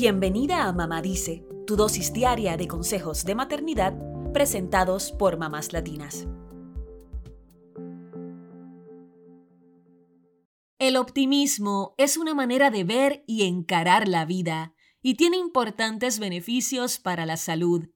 [0.00, 3.98] Bienvenida a Mamá Dice, tu dosis diaria de consejos de maternidad
[4.32, 6.28] presentados por mamás latinas.
[10.78, 14.72] El optimismo es una manera de ver y encarar la vida
[15.02, 17.88] y tiene importantes beneficios para la salud.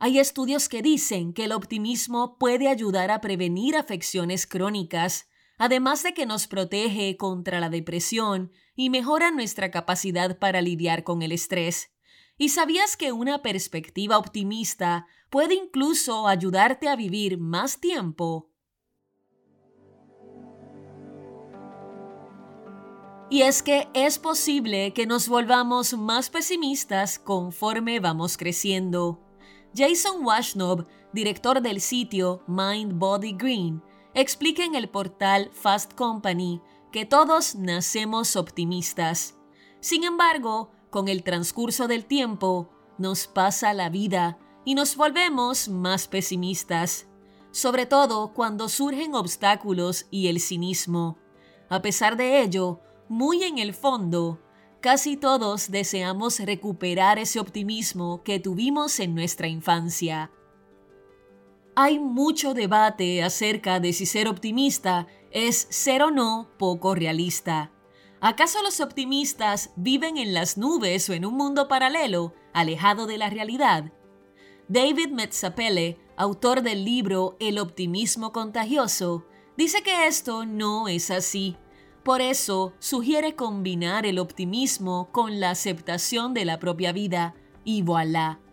[0.00, 5.28] Hay estudios que dicen que el optimismo puede ayudar a prevenir afecciones crónicas,
[5.58, 11.22] además de que nos protege contra la depresión y mejora nuestra capacidad para lidiar con
[11.22, 11.90] el estrés.
[12.36, 18.50] ¿Y sabías que una perspectiva optimista puede incluso ayudarte a vivir más tiempo?
[23.30, 29.20] Y es que es posible que nos volvamos más pesimistas conforme vamos creciendo.
[29.74, 33.82] Jason Washnob, director del sitio Mind Body Green,
[34.14, 39.36] explica en el portal Fast Company que todos nacemos optimistas.
[39.80, 46.06] Sin embargo, con el transcurso del tiempo, nos pasa la vida y nos volvemos más
[46.06, 47.08] pesimistas,
[47.50, 51.18] sobre todo cuando surgen obstáculos y el cinismo.
[51.68, 54.40] A pesar de ello, muy en el fondo,
[54.80, 60.30] casi todos deseamos recuperar ese optimismo que tuvimos en nuestra infancia.
[61.76, 67.72] Hay mucho debate acerca de si ser optimista es ser o no poco realista.
[68.20, 73.28] ¿Acaso los optimistas viven en las nubes o en un mundo paralelo, alejado de la
[73.28, 73.92] realidad?
[74.68, 81.56] David Metzapelle, autor del libro El optimismo contagioso, dice que esto no es así.
[82.04, 88.43] Por eso sugiere combinar el optimismo con la aceptación de la propia vida, y voilà.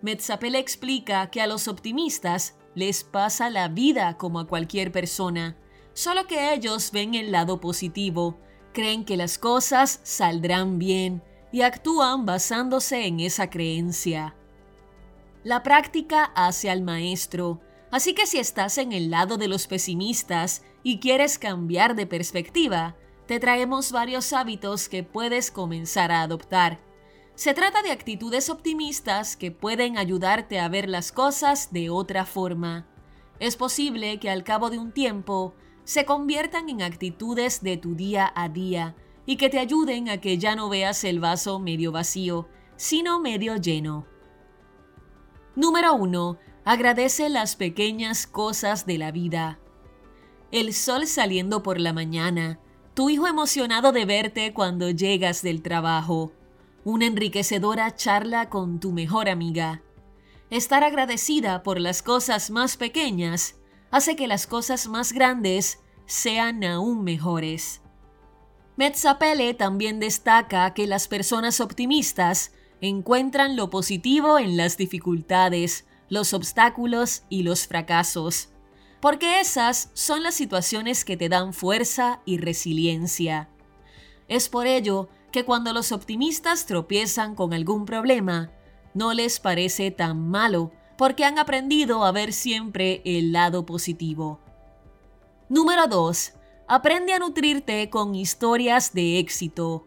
[0.00, 5.56] Metzapelle explica que a los optimistas les pasa la vida como a cualquier persona,
[5.92, 8.38] solo que ellos ven el lado positivo,
[8.72, 14.36] creen que las cosas saldrán bien y actúan basándose en esa creencia.
[15.42, 20.62] La práctica hace al maestro, así que si estás en el lado de los pesimistas
[20.82, 22.96] y quieres cambiar de perspectiva,
[23.26, 26.78] te traemos varios hábitos que puedes comenzar a adoptar.
[27.38, 32.88] Se trata de actitudes optimistas que pueden ayudarte a ver las cosas de otra forma.
[33.38, 35.54] Es posible que al cabo de un tiempo
[35.84, 40.36] se conviertan en actitudes de tu día a día y que te ayuden a que
[40.36, 44.04] ya no veas el vaso medio vacío, sino medio lleno.
[45.54, 46.38] Número 1.
[46.64, 49.60] Agradece las pequeñas cosas de la vida.
[50.50, 52.58] El sol saliendo por la mañana,
[52.94, 56.32] tu hijo emocionado de verte cuando llegas del trabajo,
[56.88, 59.82] una enriquecedora charla con tu mejor amiga.
[60.48, 63.56] Estar agradecida por las cosas más pequeñas
[63.90, 67.82] hace que las cosas más grandes sean aún mejores.
[68.76, 77.24] Metzapele también destaca que las personas optimistas encuentran lo positivo en las dificultades, los obstáculos
[77.28, 78.48] y los fracasos,
[79.02, 83.50] porque esas son las situaciones que te dan fuerza y resiliencia.
[84.26, 88.50] Es por ello que cuando los optimistas tropiezan con algún problema,
[88.94, 94.40] no les parece tan malo porque han aprendido a ver siempre el lado positivo.
[95.48, 96.32] Número 2.
[96.66, 99.86] Aprende a nutrirte con historias de éxito.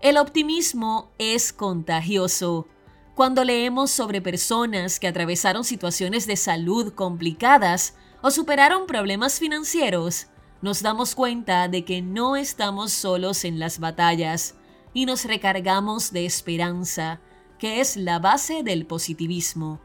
[0.00, 2.68] El optimismo es contagioso.
[3.14, 10.28] Cuando leemos sobre personas que atravesaron situaciones de salud complicadas o superaron problemas financieros,
[10.60, 14.56] nos damos cuenta de que no estamos solos en las batallas
[14.92, 17.20] y nos recargamos de esperanza,
[17.58, 19.80] que es la base del positivismo.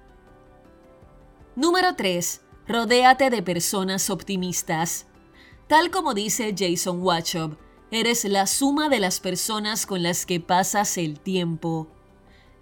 [1.56, 2.41] Número 3.
[2.67, 5.06] Rodéate de personas optimistas.
[5.67, 7.57] Tal como dice Jason Wachob,
[7.91, 11.88] eres la suma de las personas con las que pasas el tiempo.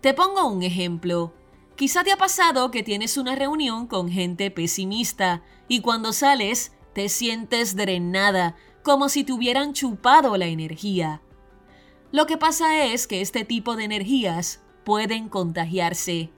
[0.02, 1.34] Te pongo un ejemplo.
[1.78, 7.10] Quizá te ha pasado que tienes una reunión con gente pesimista y cuando sales te
[7.10, 11.22] sientes drenada, como si te hubieran chupado la energía.
[12.12, 16.32] Lo que pasa es que este tipo de energías pueden contagiarse.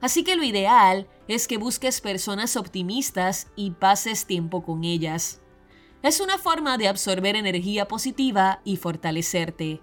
[0.00, 5.40] Así que lo ideal es que busques personas optimistas y pases tiempo con ellas.
[6.02, 9.80] Es una forma de absorber energía positiva y fortalecerte.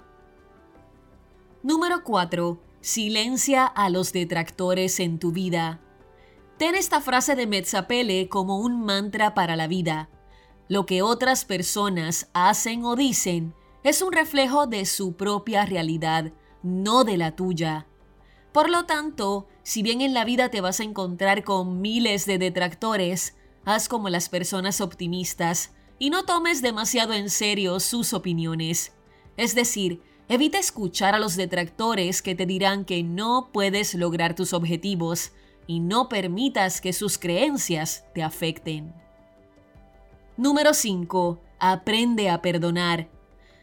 [1.63, 2.61] Número 4.
[2.81, 5.81] Silencia a los detractores en tu vida.
[6.57, 10.09] Ten esta frase de Metzapele como un mantra para la vida.
[10.73, 13.53] Lo que otras personas hacen o dicen
[13.83, 16.33] es un reflejo de su propia realidad,
[16.63, 17.85] no de la tuya.
[18.51, 22.39] Por lo tanto, si bien en la vida te vas a encontrar con miles de
[22.39, 23.35] detractores,
[23.65, 28.93] haz como las personas optimistas y no tomes demasiado en serio sus opiniones.
[29.37, 34.53] Es decir, Evita escuchar a los detractores que te dirán que no puedes lograr tus
[34.53, 35.33] objetivos
[35.67, 39.02] y no permitas que sus creencias te afecten.
[40.35, 41.39] Número 5.
[41.59, 43.07] Aprende a perdonar.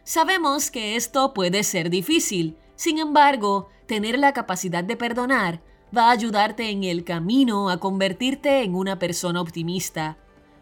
[0.04, 5.62] Sabemos que esto puede ser difícil, sin embargo, tener la capacidad de perdonar
[5.96, 10.16] va a ayudarte en el camino a convertirte en una persona optimista.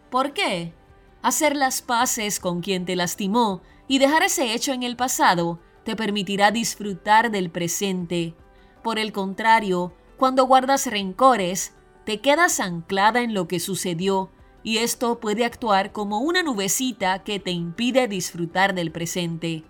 [0.09, 0.73] ¿Por qué?
[1.21, 5.95] Hacer las paces con quien te lastimó y dejar ese hecho en el pasado te
[5.95, 8.33] permitirá disfrutar del presente.
[8.81, 14.31] Por el contrario, cuando guardas rencores, te quedas anclada en lo que sucedió
[14.63, 19.63] y esto puede actuar como una nubecita que te impide disfrutar del presente.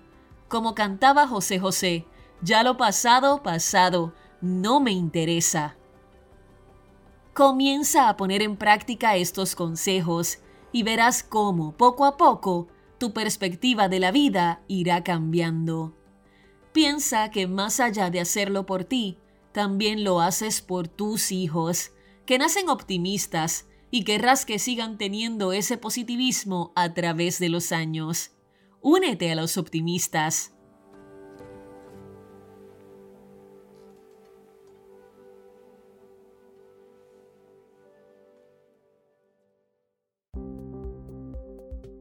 [0.47, 2.05] Como cantaba José José,
[2.41, 5.75] ya lo pasado, pasado, no me interesa.
[7.33, 10.39] Comienza a poner en práctica estos consejos
[10.71, 15.95] y verás cómo, poco a poco, tu perspectiva de la vida irá cambiando.
[16.73, 19.17] Piensa que más allá de hacerlo por ti,
[19.51, 21.91] también lo haces por tus hijos,
[22.25, 28.31] que nacen optimistas y querrás que sigan teniendo ese positivismo a través de los años.
[28.81, 30.53] Únete a los optimistas.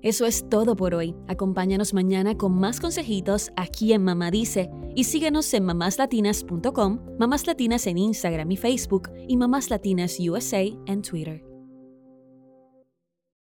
[0.00, 1.14] Eso es todo por hoy.
[1.26, 7.87] Acompáñanos mañana con más consejitos aquí en Mamá Dice y síguenos en mamáslatinas.com, Mamás Latinas
[7.87, 11.48] en Instagram y Facebook y Mamás Latinas USA en Twitter.